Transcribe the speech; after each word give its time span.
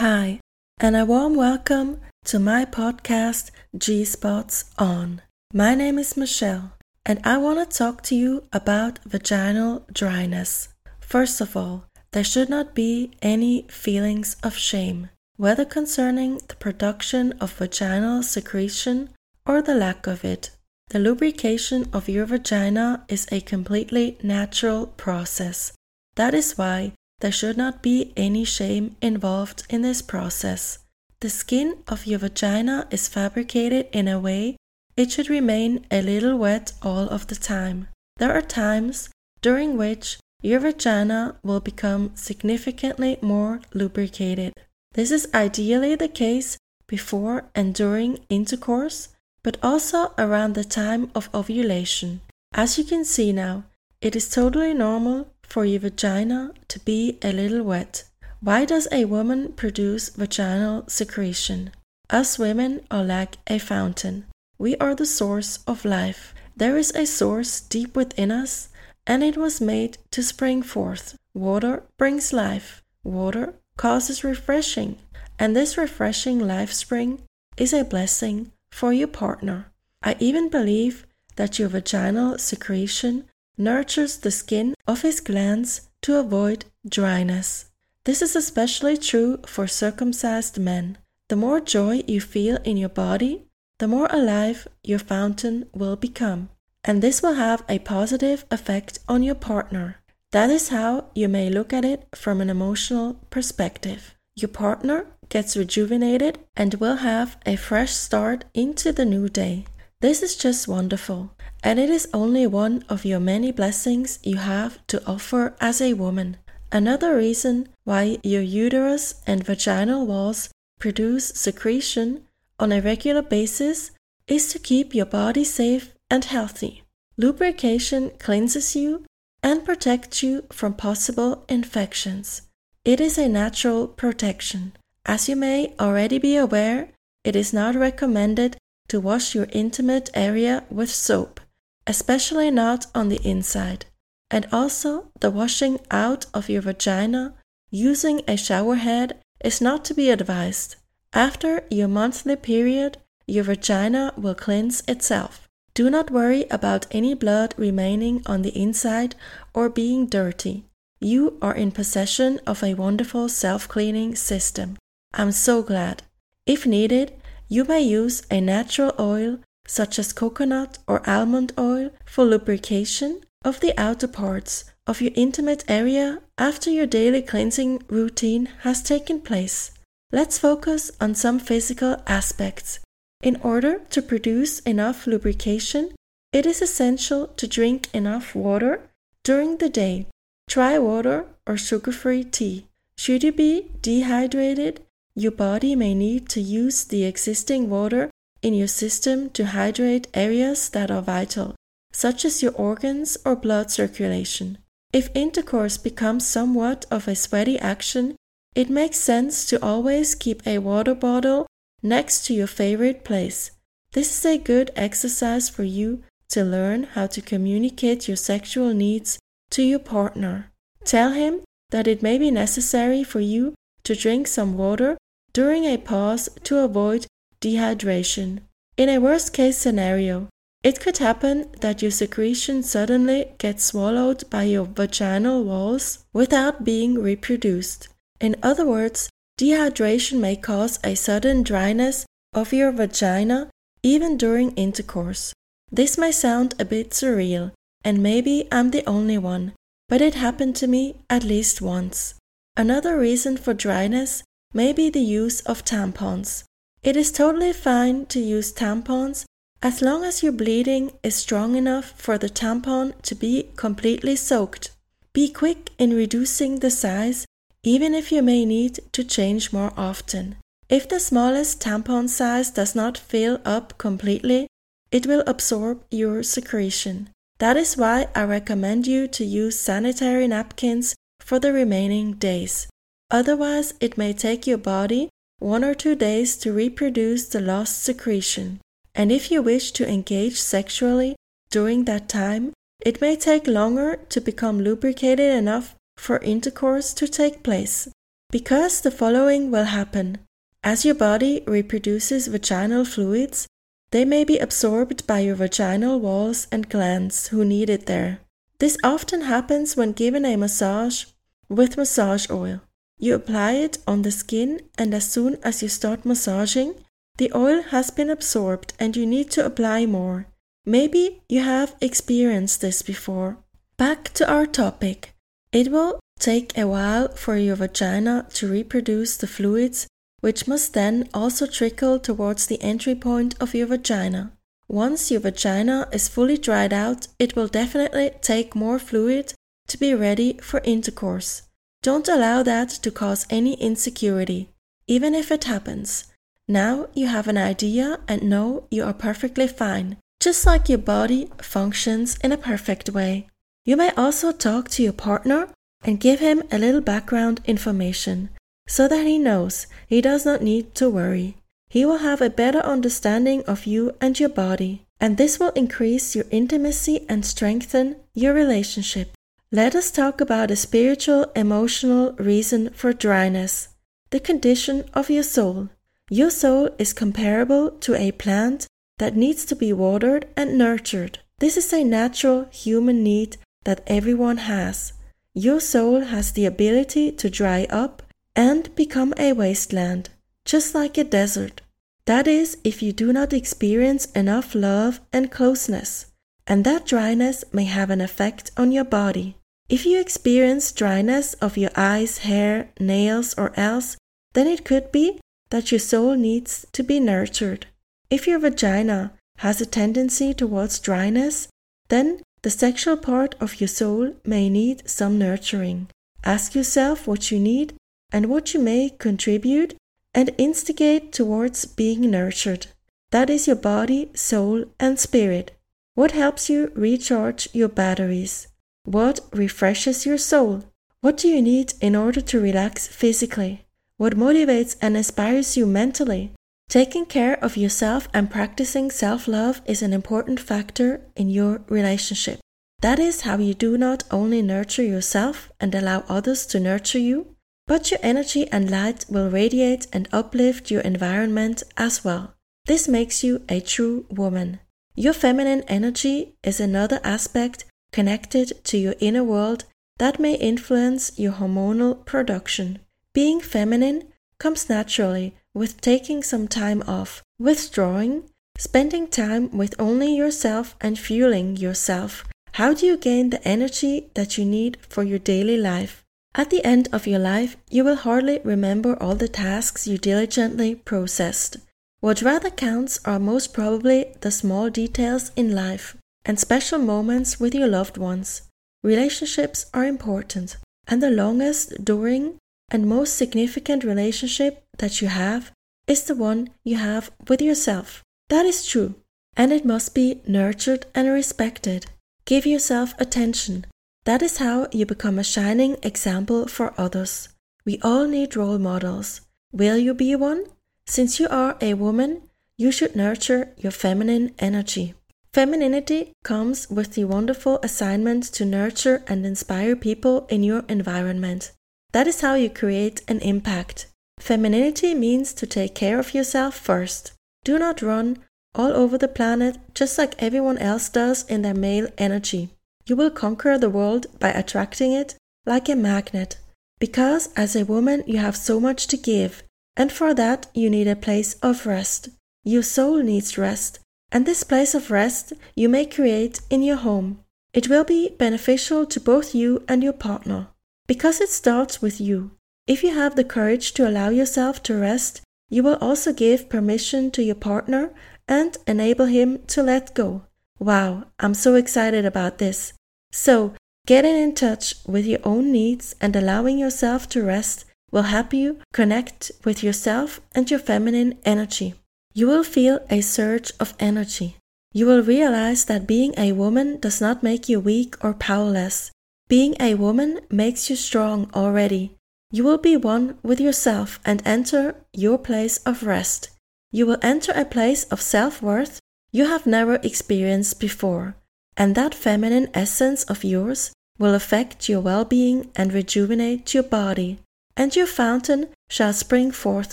Hi, 0.00 0.40
and 0.80 0.96
a 0.96 1.04
warm 1.04 1.34
welcome 1.34 2.00
to 2.24 2.38
my 2.38 2.64
podcast 2.64 3.50
G 3.76 4.02
Spots 4.06 4.64
On. 4.78 5.20
My 5.52 5.74
name 5.74 5.98
is 5.98 6.16
Michelle, 6.16 6.72
and 7.04 7.20
I 7.22 7.36
want 7.36 7.58
to 7.58 7.78
talk 7.78 8.00
to 8.04 8.14
you 8.14 8.44
about 8.50 8.98
vaginal 9.04 9.84
dryness. 9.92 10.68
First 11.00 11.42
of 11.42 11.54
all, 11.54 11.84
there 12.12 12.24
should 12.24 12.48
not 12.48 12.74
be 12.74 13.10
any 13.20 13.66
feelings 13.68 14.38
of 14.42 14.56
shame, 14.56 15.10
whether 15.36 15.66
concerning 15.66 16.40
the 16.48 16.56
production 16.56 17.32
of 17.32 17.52
vaginal 17.52 18.22
secretion 18.22 19.10
or 19.44 19.60
the 19.60 19.74
lack 19.74 20.06
of 20.06 20.24
it. 20.24 20.48
The 20.88 20.98
lubrication 20.98 21.90
of 21.92 22.08
your 22.08 22.24
vagina 22.24 23.04
is 23.10 23.28
a 23.30 23.42
completely 23.42 24.16
natural 24.22 24.86
process. 24.86 25.74
That 26.14 26.32
is 26.32 26.56
why 26.56 26.94
there 27.20 27.32
should 27.32 27.56
not 27.56 27.82
be 27.82 28.12
any 28.16 28.44
shame 28.44 28.96
involved 29.00 29.62
in 29.70 29.82
this 29.82 30.02
process. 30.02 30.78
The 31.20 31.30
skin 31.30 31.78
of 31.86 32.06
your 32.06 32.18
vagina 32.18 32.86
is 32.90 33.08
fabricated 33.08 33.88
in 33.92 34.08
a 34.08 34.18
way 34.18 34.56
it 34.96 35.10
should 35.10 35.30
remain 35.30 35.86
a 35.90 36.02
little 36.02 36.36
wet 36.36 36.72
all 36.82 37.08
of 37.08 37.28
the 37.28 37.34
time. 37.34 37.88
There 38.18 38.32
are 38.32 38.42
times 38.42 39.08
during 39.40 39.76
which 39.76 40.18
your 40.42 40.60
vagina 40.60 41.36
will 41.42 41.60
become 41.60 42.12
significantly 42.14 43.16
more 43.22 43.60
lubricated. 43.72 44.52
This 44.92 45.10
is 45.10 45.28
ideally 45.32 45.94
the 45.94 46.08
case 46.08 46.58
before 46.86 47.44
and 47.54 47.74
during 47.74 48.18
intercourse, 48.28 49.08
but 49.42 49.56
also 49.62 50.12
around 50.18 50.54
the 50.54 50.64
time 50.64 51.10
of 51.14 51.30
ovulation. 51.32 52.20
As 52.52 52.76
you 52.76 52.84
can 52.84 53.04
see 53.04 53.32
now, 53.32 53.64
it 54.00 54.16
is 54.16 54.28
totally 54.28 54.74
normal 54.74 55.32
for 55.50 55.64
your 55.64 55.80
vagina 55.80 56.52
to 56.68 56.78
be 56.80 57.18
a 57.22 57.32
little 57.32 57.62
wet. 57.62 58.04
Why 58.40 58.64
does 58.64 58.88
a 58.90 59.04
woman 59.04 59.52
produce 59.52 60.08
vaginal 60.08 60.84
secretion? 60.88 61.72
Us 62.08 62.38
women 62.38 62.80
are 62.90 63.04
like 63.04 63.36
a 63.46 63.58
fountain. 63.58 64.24
We 64.58 64.76
are 64.76 64.94
the 64.94 65.06
source 65.06 65.58
of 65.66 65.84
life. 65.84 66.32
There 66.56 66.78
is 66.78 66.92
a 66.92 67.04
source 67.04 67.60
deep 67.60 67.96
within 67.96 68.30
us, 68.30 68.68
and 69.06 69.22
it 69.22 69.36
was 69.36 69.60
made 69.60 69.98
to 70.12 70.22
spring 70.22 70.62
forth. 70.62 71.16
Water 71.34 71.82
brings 71.98 72.32
life. 72.32 72.82
Water 73.02 73.54
causes 73.76 74.24
refreshing, 74.24 74.98
and 75.38 75.54
this 75.54 75.76
refreshing 75.76 76.38
life 76.38 76.72
spring 76.72 77.22
is 77.56 77.72
a 77.72 77.84
blessing 77.84 78.52
for 78.70 78.92
your 78.92 79.08
partner. 79.08 79.66
I 80.02 80.16
even 80.18 80.48
believe 80.48 81.06
that 81.36 81.58
your 81.58 81.68
vaginal 81.68 82.38
secretion 82.38 83.24
nurtures 83.60 84.18
the 84.18 84.30
skin 84.30 84.74
of 84.86 85.02
his 85.02 85.20
glans 85.20 85.88
to 86.02 86.18
avoid 86.18 86.64
dryness. 86.88 87.66
This 88.04 88.22
is 88.22 88.34
especially 88.34 88.96
true 88.96 89.38
for 89.46 89.66
circumcised 89.66 90.58
men. 90.58 90.98
The 91.28 91.36
more 91.36 91.60
joy 91.60 92.02
you 92.06 92.20
feel 92.20 92.56
in 92.64 92.76
your 92.76 92.88
body, 92.88 93.44
the 93.78 93.86
more 93.86 94.08
alive 94.10 94.66
your 94.82 94.98
fountain 94.98 95.66
will 95.72 95.96
become. 95.96 96.48
And 96.82 97.02
this 97.02 97.22
will 97.22 97.34
have 97.34 97.62
a 97.68 97.78
positive 97.78 98.44
effect 98.50 98.98
on 99.06 99.22
your 99.22 99.34
partner. 99.34 99.96
That 100.32 100.50
is 100.50 100.68
how 100.68 101.06
you 101.14 101.28
may 101.28 101.50
look 101.50 101.72
at 101.72 101.84
it 101.84 102.08
from 102.14 102.40
an 102.40 102.50
emotional 102.50 103.14
perspective. 103.30 104.14
Your 104.34 104.48
partner 104.48 105.06
gets 105.28 105.56
rejuvenated 105.56 106.38
and 106.56 106.74
will 106.74 106.96
have 106.96 107.36
a 107.44 107.56
fresh 107.56 107.92
start 107.92 108.44
into 108.54 108.92
the 108.92 109.04
new 109.04 109.28
day. 109.28 109.66
This 110.00 110.22
is 110.22 110.34
just 110.34 110.66
wonderful, 110.66 111.32
and 111.62 111.78
it 111.78 111.90
is 111.90 112.08
only 112.14 112.46
one 112.46 112.84
of 112.88 113.04
your 113.04 113.20
many 113.20 113.52
blessings 113.52 114.18
you 114.22 114.38
have 114.38 114.78
to 114.86 115.04
offer 115.06 115.54
as 115.60 115.82
a 115.82 115.92
woman. 115.92 116.38
Another 116.72 117.14
reason 117.16 117.68
why 117.84 118.16
your 118.22 118.40
uterus 118.40 119.20
and 119.26 119.44
vaginal 119.44 120.06
walls 120.06 120.48
produce 120.78 121.28
secretion 121.28 122.22
on 122.58 122.72
a 122.72 122.80
regular 122.80 123.20
basis 123.20 123.90
is 124.26 124.50
to 124.52 124.58
keep 124.58 124.94
your 124.94 125.04
body 125.04 125.44
safe 125.44 125.92
and 126.10 126.24
healthy. 126.24 126.82
Lubrication 127.18 128.10
cleanses 128.18 128.74
you 128.74 129.04
and 129.42 129.66
protects 129.66 130.22
you 130.22 130.44
from 130.50 130.72
possible 130.72 131.44
infections. 131.46 132.42
It 132.86 133.02
is 133.02 133.18
a 133.18 133.28
natural 133.28 133.86
protection. 133.86 134.72
As 135.04 135.28
you 135.28 135.36
may 135.36 135.74
already 135.78 136.18
be 136.18 136.36
aware, 136.36 136.88
it 137.22 137.36
is 137.36 137.52
not 137.52 137.74
recommended 137.74 138.56
to 138.90 139.00
wash 139.00 139.34
your 139.36 139.46
intimate 139.52 140.10
area 140.14 140.64
with 140.68 140.90
soap, 140.90 141.40
especially 141.86 142.50
not 142.50 142.86
on 142.92 143.08
the 143.08 143.20
inside. 143.24 143.86
And 144.30 144.46
also, 144.52 145.10
the 145.20 145.30
washing 145.30 145.78
out 145.92 146.26
of 146.34 146.48
your 146.50 146.62
vagina 146.62 147.34
using 147.70 148.22
a 148.26 148.36
shower 148.36 148.74
head 148.74 149.20
is 149.44 149.60
not 149.60 149.84
to 149.84 149.94
be 149.94 150.10
advised. 150.10 150.74
After 151.12 151.62
your 151.70 151.86
monthly 151.86 152.34
period, 152.34 152.98
your 153.26 153.44
vagina 153.44 154.12
will 154.16 154.34
cleanse 154.34 154.82
itself. 154.88 155.48
Do 155.74 155.88
not 155.88 156.10
worry 156.10 156.46
about 156.50 156.86
any 156.90 157.14
blood 157.14 157.54
remaining 157.56 158.22
on 158.26 158.42
the 158.42 158.56
inside 158.58 159.14
or 159.54 159.68
being 159.68 160.06
dirty. 160.06 160.64
You 161.00 161.38
are 161.40 161.54
in 161.54 161.70
possession 161.70 162.40
of 162.44 162.62
a 162.62 162.74
wonderful 162.74 163.28
self 163.28 163.68
cleaning 163.68 164.16
system. 164.16 164.78
I'm 165.14 165.30
so 165.30 165.62
glad. 165.62 166.02
If 166.44 166.66
needed, 166.66 167.12
you 167.50 167.64
may 167.64 167.82
use 167.82 168.22
a 168.30 168.40
natural 168.40 168.94
oil 168.98 169.38
such 169.66 169.98
as 169.98 170.12
coconut 170.12 170.78
or 170.86 171.08
almond 171.08 171.52
oil 171.58 171.90
for 172.04 172.24
lubrication 172.24 173.20
of 173.44 173.60
the 173.60 173.78
outer 173.78 174.08
parts 174.08 174.64
of 174.86 175.02
your 175.02 175.12
intimate 175.14 175.64
area 175.68 176.20
after 176.38 176.70
your 176.70 176.86
daily 176.86 177.20
cleansing 177.20 177.82
routine 177.88 178.46
has 178.62 178.82
taken 178.82 179.20
place. 179.20 179.72
Let's 180.12 180.38
focus 180.38 180.90
on 181.00 181.14
some 181.14 181.38
physical 181.38 182.02
aspects. 182.06 182.80
In 183.22 183.36
order 183.42 183.80
to 183.90 184.00
produce 184.00 184.60
enough 184.60 185.06
lubrication, 185.06 185.92
it 186.32 186.46
is 186.46 186.62
essential 186.62 187.26
to 187.36 187.46
drink 187.46 187.88
enough 187.92 188.34
water 188.34 188.88
during 189.24 189.58
the 189.58 189.68
day. 189.68 190.06
Try 190.48 190.78
water 190.78 191.26
or 191.46 191.56
sugar 191.56 191.92
free 191.92 192.24
tea. 192.24 192.66
Should 192.96 193.24
you 193.24 193.32
be 193.32 193.70
dehydrated, 193.82 194.82
your 195.20 195.32
body 195.32 195.76
may 195.76 195.92
need 195.92 196.30
to 196.30 196.40
use 196.40 196.84
the 196.84 197.04
existing 197.04 197.68
water 197.68 198.10
in 198.40 198.54
your 198.54 198.66
system 198.66 199.28
to 199.28 199.44
hydrate 199.44 200.08
areas 200.14 200.70
that 200.70 200.90
are 200.90 201.02
vital, 201.02 201.54
such 201.92 202.24
as 202.24 202.42
your 202.42 202.52
organs 202.52 203.18
or 203.24 203.36
blood 203.36 203.70
circulation. 203.70 204.56
If 204.94 205.10
intercourse 205.14 205.76
becomes 205.76 206.26
somewhat 206.26 206.86
of 206.90 207.06
a 207.06 207.14
sweaty 207.14 207.58
action, 207.58 208.16
it 208.54 208.70
makes 208.70 208.96
sense 208.96 209.44
to 209.46 209.62
always 209.62 210.14
keep 210.14 210.46
a 210.46 210.58
water 210.58 210.94
bottle 210.94 211.46
next 211.82 212.24
to 212.26 212.34
your 212.34 212.46
favorite 212.46 213.04
place. 213.04 213.50
This 213.92 214.16
is 214.16 214.24
a 214.24 214.38
good 214.38 214.70
exercise 214.74 215.50
for 215.50 215.64
you 215.64 216.02
to 216.30 216.44
learn 216.44 216.84
how 216.94 217.06
to 217.08 217.20
communicate 217.20 218.08
your 218.08 218.16
sexual 218.16 218.72
needs 218.72 219.18
to 219.50 219.62
your 219.62 219.80
partner. 219.80 220.50
Tell 220.84 221.12
him 221.12 221.42
that 221.70 221.86
it 221.86 222.02
may 222.02 222.16
be 222.16 222.30
necessary 222.30 223.04
for 223.04 223.20
you 223.20 223.54
to 223.84 223.94
drink 223.94 224.26
some 224.26 224.56
water 224.56 224.96
during 225.32 225.64
a 225.64 225.76
pause 225.76 226.28
to 226.44 226.58
avoid 226.58 227.06
dehydration. 227.40 228.40
In 228.76 228.88
a 228.88 228.98
worst 228.98 229.32
case 229.32 229.58
scenario, 229.58 230.28
it 230.62 230.80
could 230.80 230.98
happen 230.98 231.48
that 231.60 231.80
your 231.80 231.90
secretion 231.90 232.62
suddenly 232.62 233.32
gets 233.38 233.64
swallowed 233.64 234.28
by 234.28 234.42
your 234.42 234.66
vaginal 234.66 235.42
walls 235.42 236.04
without 236.12 236.64
being 236.64 237.00
reproduced. 237.00 237.88
In 238.20 238.36
other 238.42 238.66
words, 238.66 239.08
dehydration 239.38 240.20
may 240.20 240.36
cause 240.36 240.78
a 240.84 240.94
sudden 240.94 241.42
dryness 241.42 242.04
of 242.34 242.52
your 242.52 242.72
vagina 242.72 243.48
even 243.82 244.18
during 244.18 244.52
intercourse. 244.52 245.32
This 245.72 245.96
may 245.96 246.12
sound 246.12 246.54
a 246.58 246.64
bit 246.64 246.90
surreal, 246.90 247.52
and 247.82 248.02
maybe 248.02 248.46
I'm 248.52 248.70
the 248.70 248.86
only 248.86 249.16
one, 249.16 249.54
but 249.88 250.02
it 250.02 250.14
happened 250.14 250.56
to 250.56 250.66
me 250.66 250.96
at 251.08 251.24
least 251.24 251.62
once. 251.62 252.14
Another 252.56 252.98
reason 252.98 253.38
for 253.38 253.54
dryness 253.54 254.22
may 254.52 254.72
be 254.72 254.90
the 254.90 255.00
use 255.00 255.40
of 255.42 255.64
tampons. 255.64 256.44
It 256.82 256.96
is 256.96 257.12
totally 257.12 257.52
fine 257.52 258.06
to 258.06 258.20
use 258.20 258.52
tampons 258.52 259.24
as 259.62 259.82
long 259.82 260.04
as 260.04 260.22
your 260.22 260.32
bleeding 260.32 260.92
is 261.02 261.14
strong 261.14 261.54
enough 261.54 261.92
for 261.96 262.16
the 262.16 262.30
tampon 262.30 263.00
to 263.02 263.14
be 263.14 263.50
completely 263.56 264.16
soaked. 264.16 264.70
Be 265.12 265.30
quick 265.30 265.70
in 265.78 265.94
reducing 265.94 266.60
the 266.60 266.70
size, 266.70 267.26
even 267.62 267.94
if 267.94 268.10
you 268.10 268.22
may 268.22 268.44
need 268.46 268.80
to 268.92 269.04
change 269.04 269.52
more 269.52 269.72
often. 269.76 270.36
If 270.68 270.88
the 270.88 271.00
smallest 271.00 271.60
tampon 271.60 272.08
size 272.08 272.50
does 272.50 272.74
not 272.74 272.96
fill 272.96 273.40
up 273.44 273.76
completely, 273.76 274.46
it 274.90 275.06
will 275.06 275.22
absorb 275.26 275.82
your 275.90 276.22
secretion. 276.22 277.10
That 277.38 277.56
is 277.56 277.76
why 277.76 278.08
I 278.14 278.24
recommend 278.24 278.86
you 278.86 279.08
to 279.08 279.24
use 279.24 279.58
sanitary 279.58 280.28
napkins 280.28 280.94
for 281.20 281.38
the 281.38 281.52
remaining 281.52 282.14
days. 282.14 282.68
Otherwise, 283.10 283.74
it 283.80 283.98
may 283.98 284.12
take 284.12 284.46
your 284.46 284.58
body 284.58 285.08
one 285.38 285.64
or 285.64 285.74
two 285.74 285.94
days 285.94 286.36
to 286.36 286.52
reproduce 286.52 287.28
the 287.28 287.40
lost 287.40 287.82
secretion. 287.82 288.60
And 288.94 289.10
if 289.10 289.30
you 289.30 289.42
wish 289.42 289.72
to 289.72 289.88
engage 289.88 290.38
sexually 290.40 291.16
during 291.50 291.84
that 291.84 292.08
time, 292.08 292.52
it 292.84 293.00
may 293.00 293.16
take 293.16 293.46
longer 293.46 293.96
to 294.10 294.20
become 294.20 294.60
lubricated 294.60 295.34
enough 295.34 295.74
for 295.96 296.18
intercourse 296.18 296.94
to 296.94 297.08
take 297.08 297.42
place. 297.42 297.88
Because 298.30 298.80
the 298.80 298.90
following 298.90 299.50
will 299.50 299.64
happen. 299.64 300.18
As 300.62 300.84
your 300.84 300.94
body 300.94 301.42
reproduces 301.46 302.28
vaginal 302.28 302.84
fluids, 302.84 303.46
they 303.90 304.04
may 304.04 304.24
be 304.24 304.38
absorbed 304.38 305.06
by 305.06 305.20
your 305.20 305.34
vaginal 305.34 305.98
walls 305.98 306.46
and 306.52 306.68
glands 306.68 307.28
who 307.28 307.44
need 307.44 307.68
it 307.68 307.86
there. 307.86 308.20
This 308.58 308.76
often 308.84 309.22
happens 309.22 309.76
when 309.76 309.92
given 309.92 310.24
a 310.24 310.36
massage 310.36 311.06
with 311.48 311.76
massage 311.76 312.30
oil. 312.30 312.60
You 313.00 313.14
apply 313.14 313.52
it 313.52 313.78
on 313.86 314.02
the 314.02 314.12
skin, 314.12 314.60
and 314.78 314.94
as 314.94 315.10
soon 315.10 315.38
as 315.42 315.62
you 315.62 315.68
start 315.68 316.04
massaging, 316.04 316.74
the 317.16 317.32
oil 317.34 317.62
has 317.62 317.90
been 317.90 318.10
absorbed 318.10 318.74
and 318.78 318.96
you 318.96 319.06
need 319.06 319.30
to 319.32 319.44
apply 319.44 319.86
more. 319.86 320.26
Maybe 320.64 321.22
you 321.28 321.40
have 321.40 321.74
experienced 321.80 322.60
this 322.60 322.82
before. 322.82 323.38
Back 323.76 324.12
to 324.14 324.30
our 324.30 324.46
topic. 324.46 325.14
It 325.50 325.72
will 325.72 325.98
take 326.18 326.56
a 326.56 326.68
while 326.68 327.08
for 327.08 327.36
your 327.36 327.56
vagina 327.56 328.26
to 328.34 328.46
reproduce 328.46 329.16
the 329.16 329.26
fluids 329.26 329.88
which 330.20 330.46
must 330.46 330.74
then 330.74 331.08
also 331.14 331.46
trickle 331.46 331.98
towards 331.98 332.46
the 332.46 332.60
entry 332.62 332.94
point 332.94 333.34
of 333.40 333.54
your 333.54 333.66
vagina. 333.66 334.32
Once 334.68 335.10
your 335.10 335.20
vagina 335.20 335.88
is 335.92 336.08
fully 336.08 336.36
dried 336.38 336.72
out, 336.72 337.08
it 337.18 337.34
will 337.34 337.48
definitely 337.48 338.10
take 338.20 338.54
more 338.54 338.78
fluid 338.78 339.32
to 339.66 339.78
be 339.78 339.94
ready 339.94 340.34
for 340.34 340.60
intercourse. 340.64 341.42
Don't 341.82 342.08
allow 342.08 342.42
that 342.42 342.68
to 342.68 342.90
cause 342.90 343.26
any 343.30 343.54
insecurity, 343.54 344.50
even 344.86 345.14
if 345.14 345.30
it 345.30 345.44
happens. 345.44 346.04
Now 346.46 346.88
you 346.92 347.06
have 347.06 347.28
an 347.28 347.38
idea 347.38 348.00
and 348.06 348.22
know 348.22 348.64
you 348.70 348.84
are 348.84 348.92
perfectly 348.92 349.48
fine, 349.48 349.96
just 350.20 350.44
like 350.44 350.68
your 350.68 350.78
body 350.78 351.30
functions 351.40 352.18
in 352.22 352.32
a 352.32 352.36
perfect 352.36 352.90
way. 352.90 353.28
You 353.64 353.76
may 353.76 353.92
also 353.92 354.32
talk 354.32 354.68
to 354.70 354.82
your 354.82 354.92
partner 354.92 355.48
and 355.82 356.00
give 356.00 356.20
him 356.20 356.42
a 356.50 356.58
little 356.58 356.82
background 356.82 357.40
information 357.46 358.28
so 358.66 358.86
that 358.86 359.06
he 359.06 359.18
knows 359.18 359.66
he 359.86 360.00
does 360.00 360.26
not 360.26 360.42
need 360.42 360.74
to 360.74 360.90
worry. 360.90 361.36
He 361.68 361.84
will 361.84 361.98
have 361.98 362.20
a 362.20 362.28
better 362.28 362.60
understanding 362.60 363.42
of 363.44 363.64
you 363.64 363.96
and 364.00 364.18
your 364.20 364.28
body, 364.28 364.84
and 365.00 365.16
this 365.16 365.38
will 365.38 365.50
increase 365.50 366.14
your 366.14 366.26
intimacy 366.30 367.06
and 367.08 367.24
strengthen 367.24 367.96
your 368.12 368.34
relationship. 368.34 369.12
Let 369.52 369.74
us 369.74 369.90
talk 369.90 370.20
about 370.20 370.52
a 370.52 370.54
spiritual, 370.54 371.26
emotional 371.34 372.12
reason 372.20 372.70
for 372.70 372.92
dryness 372.92 373.66
the 374.10 374.20
condition 374.20 374.84
of 374.94 375.10
your 375.10 375.24
soul. 375.24 375.70
Your 376.08 376.30
soul 376.30 376.70
is 376.78 376.92
comparable 376.92 377.72
to 377.80 377.96
a 377.96 378.12
plant 378.12 378.68
that 378.98 379.16
needs 379.16 379.44
to 379.46 379.56
be 379.56 379.72
watered 379.72 380.28
and 380.36 380.56
nurtured. 380.56 381.18
This 381.40 381.56
is 381.56 381.72
a 381.72 381.82
natural 381.82 382.46
human 382.52 383.02
need 383.02 383.38
that 383.64 383.82
everyone 383.88 384.36
has. 384.36 384.92
Your 385.34 385.58
soul 385.58 386.02
has 386.02 386.30
the 386.30 386.46
ability 386.46 387.10
to 387.10 387.28
dry 387.28 387.66
up 387.70 388.04
and 388.36 388.72
become 388.76 389.12
a 389.16 389.32
wasteland, 389.32 390.10
just 390.44 390.76
like 390.76 390.96
a 390.96 391.02
desert. 391.02 391.60
That 392.04 392.28
is, 392.28 392.56
if 392.62 392.82
you 392.82 392.92
do 392.92 393.12
not 393.12 393.32
experience 393.32 394.06
enough 394.12 394.54
love 394.54 395.00
and 395.12 395.28
closeness, 395.28 396.06
and 396.46 396.64
that 396.64 396.86
dryness 396.86 397.42
may 397.52 397.64
have 397.64 397.90
an 397.90 398.00
effect 398.00 398.52
on 398.56 398.70
your 398.70 398.84
body. 398.84 399.36
If 399.70 399.86
you 399.86 400.00
experience 400.00 400.72
dryness 400.72 401.34
of 401.34 401.56
your 401.56 401.70
eyes, 401.76 402.18
hair, 402.18 402.70
nails, 402.80 403.34
or 403.38 403.52
else, 403.56 403.96
then 404.32 404.48
it 404.48 404.64
could 404.64 404.90
be 404.90 405.20
that 405.50 405.70
your 405.70 405.78
soul 405.78 406.16
needs 406.16 406.66
to 406.72 406.82
be 406.82 406.98
nurtured. 406.98 407.68
If 408.10 408.26
your 408.26 408.40
vagina 408.40 409.12
has 409.38 409.60
a 409.60 409.66
tendency 409.66 410.34
towards 410.34 410.80
dryness, 410.80 411.46
then 411.88 412.20
the 412.42 412.50
sexual 412.50 412.96
part 412.96 413.36
of 413.38 413.60
your 413.60 413.68
soul 413.68 414.16
may 414.24 414.50
need 414.50 414.90
some 414.90 415.20
nurturing. 415.20 415.86
Ask 416.24 416.56
yourself 416.56 417.06
what 417.06 417.30
you 417.30 417.38
need 417.38 417.74
and 418.12 418.26
what 418.26 418.52
you 418.52 418.58
may 418.58 418.90
contribute 418.90 419.76
and 420.12 420.34
instigate 420.36 421.12
towards 421.12 421.64
being 421.64 422.10
nurtured. 422.10 422.66
That 423.12 423.30
is 423.30 423.46
your 423.46 423.54
body, 423.54 424.10
soul, 424.14 424.64
and 424.80 424.98
spirit. 424.98 425.52
What 425.94 426.10
helps 426.10 426.50
you 426.50 426.72
recharge 426.74 427.48
your 427.52 427.68
batteries? 427.68 428.48
What 428.90 429.20
refreshes 429.32 430.04
your 430.04 430.18
soul? 430.18 430.64
What 431.00 431.16
do 431.16 431.28
you 431.28 431.40
need 431.40 431.74
in 431.80 431.94
order 431.94 432.20
to 432.22 432.40
relax 432.40 432.88
physically? 432.88 433.64
What 433.98 434.16
motivates 434.16 434.74
and 434.82 434.96
inspires 434.96 435.56
you 435.56 435.64
mentally? 435.64 436.32
Taking 436.68 437.06
care 437.06 437.38
of 437.44 437.56
yourself 437.56 438.08
and 438.12 438.28
practicing 438.28 438.90
self 438.90 439.28
love 439.28 439.62
is 439.64 439.80
an 439.80 439.92
important 439.92 440.40
factor 440.40 441.02
in 441.14 441.28
your 441.28 441.62
relationship. 441.68 442.40
That 442.80 442.98
is 442.98 443.20
how 443.20 443.38
you 443.38 443.54
do 443.54 443.78
not 443.78 444.02
only 444.10 444.42
nurture 444.42 444.82
yourself 444.82 445.52
and 445.60 445.72
allow 445.72 446.02
others 446.08 446.44
to 446.46 446.58
nurture 446.58 446.98
you, 446.98 447.36
but 447.68 447.92
your 447.92 448.00
energy 448.02 448.50
and 448.50 448.72
light 448.72 449.04
will 449.08 449.30
radiate 449.30 449.86
and 449.92 450.08
uplift 450.10 450.68
your 450.68 450.80
environment 450.80 451.62
as 451.76 452.04
well. 452.04 452.34
This 452.66 452.88
makes 452.88 453.22
you 453.22 453.44
a 453.48 453.60
true 453.60 454.06
woman. 454.10 454.58
Your 454.96 455.12
feminine 455.12 455.62
energy 455.68 456.34
is 456.42 456.58
another 456.58 456.98
aspect 457.04 457.66
connected 457.92 458.64
to 458.64 458.78
your 458.78 458.94
inner 459.00 459.24
world 459.24 459.64
that 459.98 460.18
may 460.18 460.34
influence 460.34 461.12
your 461.18 461.32
hormonal 461.32 462.04
production. 462.06 462.78
Being 463.12 463.40
feminine 463.40 464.04
comes 464.38 464.68
naturally 464.68 465.34
with 465.52 465.80
taking 465.80 466.22
some 466.22 466.48
time 466.48 466.82
off, 466.86 467.22
withdrawing, 467.38 468.24
spending 468.56 469.08
time 469.08 469.50
with 469.56 469.74
only 469.78 470.16
yourself 470.16 470.76
and 470.80 470.98
fueling 470.98 471.56
yourself. 471.56 472.24
How 472.52 472.72
do 472.72 472.86
you 472.86 472.96
gain 472.96 473.30
the 473.30 473.46
energy 473.46 474.10
that 474.14 474.38
you 474.38 474.44
need 474.44 474.78
for 474.88 475.02
your 475.02 475.18
daily 475.18 475.56
life? 475.56 476.02
At 476.34 476.50
the 476.50 476.64
end 476.64 476.88
of 476.92 477.06
your 477.06 477.18
life, 477.18 477.56
you 477.68 477.84
will 477.84 477.96
hardly 477.96 478.40
remember 478.44 479.00
all 479.02 479.16
the 479.16 479.28
tasks 479.28 479.86
you 479.86 479.98
diligently 479.98 480.76
processed. 480.76 481.58
What 482.00 482.22
rather 482.22 482.50
counts 482.50 483.00
are 483.04 483.18
most 483.18 483.52
probably 483.52 484.14
the 484.20 484.30
small 484.30 484.70
details 484.70 485.32
in 485.36 485.54
life 485.54 485.96
and 486.24 486.38
special 486.38 486.78
moments 486.78 487.40
with 487.40 487.54
your 487.54 487.68
loved 487.68 487.96
ones. 487.98 488.42
Relationships 488.82 489.66
are 489.74 489.84
important, 489.84 490.56
and 490.86 491.02
the 491.02 491.10
longest 491.10 491.84
during 491.84 492.38
and 492.70 492.86
most 492.86 493.16
significant 493.16 493.84
relationship 493.84 494.64
that 494.78 495.02
you 495.02 495.08
have 495.08 495.50
is 495.86 496.04
the 496.04 496.14
one 496.14 496.50
you 496.64 496.76
have 496.76 497.10
with 497.28 497.42
yourself. 497.42 498.02
That 498.28 498.46
is 498.46 498.66
true, 498.66 498.94
and 499.36 499.52
it 499.52 499.64
must 499.64 499.94
be 499.94 500.22
nurtured 500.26 500.86
and 500.94 501.08
respected. 501.08 501.86
Give 502.24 502.46
yourself 502.46 502.94
attention, 502.98 503.66
that 504.04 504.22
is 504.22 504.38
how 504.38 504.66
you 504.72 504.86
become 504.86 505.18
a 505.18 505.24
shining 505.24 505.76
example 505.82 506.46
for 506.46 506.74
others. 506.78 507.28
We 507.64 507.78
all 507.82 508.06
need 508.06 508.36
role 508.36 508.58
models. 508.58 509.20
Will 509.52 509.76
you 509.76 509.94
be 509.94 510.16
one? 510.16 510.44
Since 510.86 511.20
you 511.20 511.28
are 511.28 511.56
a 511.60 511.74
woman, 511.74 512.22
you 512.56 512.72
should 512.72 512.96
nurture 512.96 513.52
your 513.58 513.72
feminine 513.72 514.34
energy. 514.38 514.94
Femininity 515.32 516.10
comes 516.24 516.68
with 516.68 516.94
the 516.94 517.04
wonderful 517.04 517.60
assignment 517.62 518.24
to 518.24 518.44
nurture 518.44 519.04
and 519.06 519.24
inspire 519.24 519.76
people 519.76 520.26
in 520.28 520.42
your 520.42 520.64
environment. 520.68 521.52
That 521.92 522.08
is 522.08 522.20
how 522.20 522.34
you 522.34 522.50
create 522.50 523.02
an 523.06 523.20
impact. 523.20 523.86
Femininity 524.18 524.92
means 524.94 525.32
to 525.34 525.46
take 525.46 525.74
care 525.74 526.00
of 526.00 526.14
yourself 526.14 526.56
first. 526.56 527.12
Do 527.44 527.58
not 527.58 527.80
run 527.80 528.18
all 528.56 528.72
over 528.72 528.98
the 528.98 529.06
planet 529.06 529.58
just 529.72 529.98
like 529.98 530.20
everyone 530.20 530.58
else 530.58 530.88
does 530.88 531.24
in 531.26 531.42
their 531.42 531.54
male 531.54 531.86
energy. 531.96 532.50
You 532.86 532.96
will 532.96 533.10
conquer 533.10 533.56
the 533.56 533.70
world 533.70 534.06
by 534.18 534.30
attracting 534.30 534.92
it 534.92 535.14
like 535.46 535.68
a 535.68 535.76
magnet. 535.76 536.38
Because 536.80 537.28
as 537.36 537.54
a 537.54 537.64
woman, 537.64 538.02
you 538.06 538.18
have 538.18 538.36
so 538.36 538.58
much 538.58 538.88
to 538.88 538.96
give, 538.96 539.44
and 539.76 539.92
for 539.92 540.12
that, 540.14 540.48
you 540.54 540.68
need 540.70 540.88
a 540.88 540.96
place 540.96 541.34
of 541.34 541.66
rest. 541.66 542.08
Your 542.42 542.62
soul 542.62 543.02
needs 543.02 543.38
rest, 543.38 543.78
and 544.12 544.26
this 544.26 544.44
place 544.44 544.74
of 544.74 544.90
rest 544.90 545.32
you 545.54 545.68
may 545.68 545.86
create 545.86 546.40
in 546.50 546.62
your 546.62 546.76
home. 546.76 547.20
It 547.52 547.68
will 547.68 547.84
be 547.84 548.10
beneficial 548.18 548.86
to 548.86 549.00
both 549.00 549.34
you 549.34 549.64
and 549.68 549.82
your 549.82 549.92
partner, 549.92 550.48
because 550.86 551.20
it 551.20 551.28
starts 551.28 551.82
with 551.82 552.00
you. 552.00 552.32
If 552.66 552.84
you 552.84 552.94
have 552.94 553.16
the 553.16 553.24
courage 553.24 553.72
to 553.74 553.88
allow 553.88 554.10
yourself 554.10 554.62
to 554.64 554.76
rest, 554.76 555.22
you 555.48 555.62
will 555.62 555.78
also 555.80 556.12
give 556.12 556.48
permission 556.48 557.10
to 557.10 557.22
your 557.22 557.34
partner 557.34 557.92
and 558.28 558.56
enable 558.66 559.06
him 559.06 559.44
to 559.48 559.62
let 559.62 559.94
go. 559.94 560.22
Wow, 560.60 561.04
I'm 561.18 561.34
so 561.34 561.56
excited 561.56 562.04
about 562.04 562.38
this. 562.38 562.72
So, 563.10 563.54
getting 563.86 564.16
in 564.16 564.34
touch 564.34 564.74
with 564.86 565.06
your 565.06 565.18
own 565.24 565.50
needs 565.50 565.96
and 566.00 566.14
allowing 566.14 566.58
yourself 566.58 567.08
to 567.08 567.24
rest 567.24 567.64
will 567.90 568.02
help 568.02 568.32
you 568.32 568.58
connect 568.72 569.32
with 569.44 569.64
yourself 569.64 570.20
and 570.32 570.48
your 570.48 570.60
feminine 570.60 571.18
energy. 571.24 571.74
You 572.20 572.26
will 572.26 572.44
feel 572.44 572.80
a 572.90 573.00
surge 573.00 573.50
of 573.58 573.72
energy. 573.80 574.36
You 574.74 574.84
will 574.84 575.02
realize 575.02 575.64
that 575.64 575.86
being 575.86 576.12
a 576.18 576.32
woman 576.32 576.78
does 576.78 577.00
not 577.00 577.22
make 577.22 577.48
you 577.48 577.58
weak 577.58 577.96
or 578.04 578.12
powerless. 578.12 578.90
Being 579.30 579.56
a 579.58 579.72
woman 579.72 580.20
makes 580.28 580.68
you 580.68 580.76
strong 580.76 581.30
already. 581.32 581.96
You 582.30 582.44
will 582.44 582.58
be 582.58 582.76
one 582.76 583.16
with 583.22 583.40
yourself 583.40 584.00
and 584.04 584.20
enter 584.26 584.74
your 584.92 585.16
place 585.16 585.56
of 585.64 585.82
rest. 585.82 586.28
You 586.72 586.84
will 586.84 586.98
enter 587.00 587.32
a 587.34 587.46
place 587.46 587.84
of 587.84 588.02
self 588.02 588.42
worth 588.42 588.80
you 589.12 589.24
have 589.24 589.46
never 589.46 589.76
experienced 589.76 590.60
before 590.60 591.16
and 591.56 591.74
that 591.74 591.94
feminine 591.94 592.48
essence 592.52 593.02
of 593.04 593.24
yours 593.24 593.72
will 593.98 594.14
affect 594.14 594.68
your 594.68 594.82
well 594.82 595.06
being 595.06 595.50
and 595.56 595.72
rejuvenate 595.72 596.52
your 596.52 596.64
body. 596.64 597.18
and 597.56 597.74
your 597.74 597.86
fountain 597.86 598.48
shall 598.68 598.92
spring 598.92 599.30
forth 599.32 599.72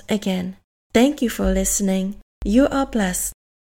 again. 0.10 0.56
Thank 0.94 1.22
you 1.22 1.30
for 1.30 1.51
listening. 1.51 2.16
You 2.48 2.70
are 2.72 2.86
blessed. 2.86 3.34